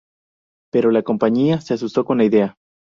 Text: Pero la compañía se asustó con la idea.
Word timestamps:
Pero 0.73 0.89
la 0.89 1.03
compañía 1.03 1.61
se 1.61 1.75
asustó 1.75 2.05
con 2.05 2.17
la 2.17 2.23
idea. 2.23 2.55